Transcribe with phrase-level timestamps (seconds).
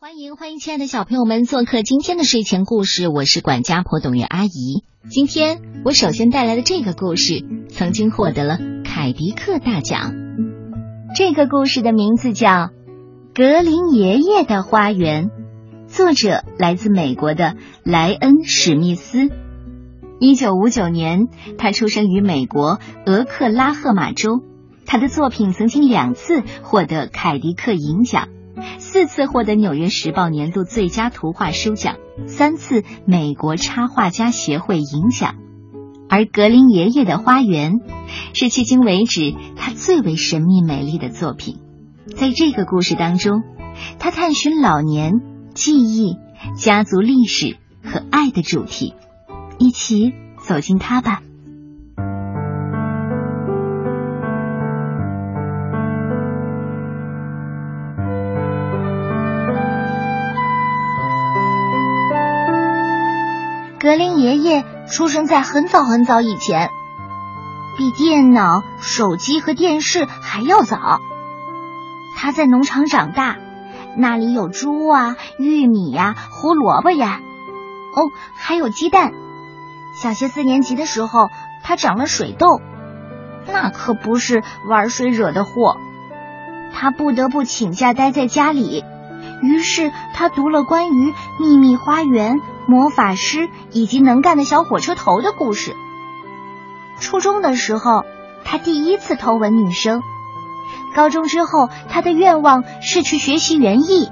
[0.00, 4.84] 欢迎欢迎，亲爱的小朋友们做客今天的睡前故事，我是管家婆董月阿姨。
[5.10, 10.14] 今天我首先带来的这个故事，曾经获得了凯迪克大奖。
[11.16, 12.48] 这个故事的名字叫
[13.34, 15.30] 《格林爷爷的花园》，
[15.88, 19.28] 作者来自美国的莱恩·史密斯。
[20.20, 21.26] 一九五九年，
[21.58, 24.44] 他出生于美国俄克拉荷马州。
[24.86, 28.28] 他的作品曾经两次获得凯迪克银奖。
[28.90, 35.34] 四次获得《纽约时报》年度最佳图画书奖，三次美国插画家协会银奖，
[36.08, 37.72] 而《格林爷爷的花园》
[38.32, 41.58] 是迄今为止他最为神秘美丽的作品。
[42.16, 43.42] 在这个故事当中，
[43.98, 45.20] 他探寻老年、
[45.52, 46.16] 记忆、
[46.56, 48.94] 家族历史和爱的主题，
[49.58, 51.20] 一起走进它吧。
[63.80, 66.70] 格林爷爷出生在很早很早以前，
[67.76, 71.00] 比电脑、手机和电视还要早。
[72.16, 73.36] 他在农场长大，
[73.96, 77.20] 那里有猪啊、玉米呀、胡萝卜呀，
[77.94, 79.12] 哦，还有鸡蛋。
[79.94, 81.28] 小学四年级的时候，
[81.62, 82.60] 他长了水痘，
[83.46, 85.76] 那可不是玩水惹的祸。
[86.74, 88.84] 他不得不请假待在家里，
[89.40, 92.40] 于是他读了关于秘密花园。
[92.68, 95.74] 魔法师以及能干的小火车头的故事。
[97.00, 98.04] 初中的时候，
[98.44, 100.02] 他第一次偷吻女生。
[100.94, 104.10] 高中之后，他的愿望是去学习园艺，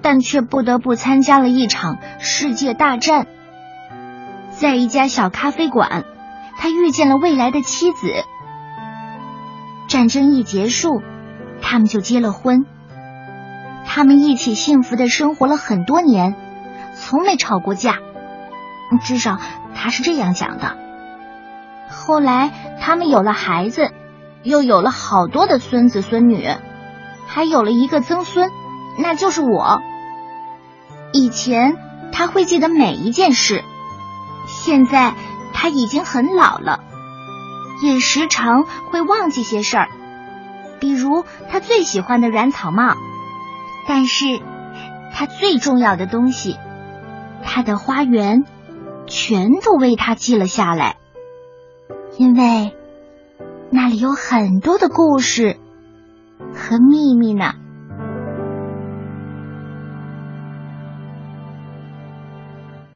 [0.00, 3.26] 但却不得不参加了一场世界大战。
[4.52, 6.04] 在一家小咖啡馆，
[6.56, 8.10] 他遇见了未来的妻子。
[9.86, 11.02] 战争一结束，
[11.60, 12.64] 他们就结了婚。
[13.84, 16.36] 他们一起幸福的生活了很多年。
[17.00, 17.98] 从没吵过架，
[19.02, 19.38] 至少
[19.74, 20.76] 他是这样讲的。
[21.90, 23.90] 后来他们有了孩子，
[24.42, 26.46] 又有了好多的孙子孙女，
[27.26, 28.50] 还有了一个曾孙，
[28.98, 29.80] 那就是我。
[31.12, 31.76] 以前
[32.12, 33.64] 他会记得每一件事，
[34.46, 35.14] 现在
[35.52, 36.80] 他已经很老了，
[37.82, 39.88] 也时常会忘记些事儿，
[40.78, 42.94] 比如他最喜欢的软草帽。
[43.88, 44.40] 但是
[45.12, 46.56] 他最重要的东西。
[47.44, 48.44] 他的花园
[49.06, 50.96] 全都为他记了下来，
[52.16, 52.74] 因为
[53.70, 55.56] 那里有很多的故事
[56.54, 57.54] 和秘密呢。